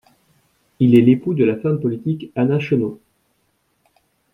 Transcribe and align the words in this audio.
Il 0.79 0.97
est 0.97 1.03
l'époux 1.03 1.35
de 1.35 1.43
la 1.43 1.57
femme 1.59 1.79
politique 1.79 2.31
Anna 2.35 2.59
Chennault. 2.59 2.99